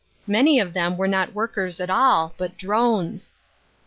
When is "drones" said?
2.57-3.31